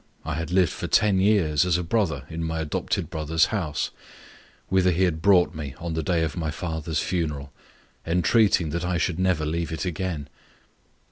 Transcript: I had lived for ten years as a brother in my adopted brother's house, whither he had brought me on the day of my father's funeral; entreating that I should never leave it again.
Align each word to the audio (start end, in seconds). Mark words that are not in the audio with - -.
I 0.25 0.33
had 0.33 0.49
lived 0.49 0.71
for 0.71 0.87
ten 0.87 1.19
years 1.19 1.63
as 1.63 1.77
a 1.77 1.83
brother 1.83 2.23
in 2.27 2.43
my 2.43 2.59
adopted 2.59 3.11
brother's 3.11 3.45
house, 3.53 3.91
whither 4.67 4.89
he 4.89 5.03
had 5.03 5.21
brought 5.21 5.53
me 5.53 5.75
on 5.77 5.93
the 5.93 6.01
day 6.01 6.23
of 6.23 6.35
my 6.35 6.49
father's 6.49 7.01
funeral; 7.03 7.53
entreating 8.03 8.71
that 8.71 8.83
I 8.83 8.97
should 8.97 9.19
never 9.19 9.45
leave 9.45 9.71
it 9.71 9.85
again. 9.85 10.27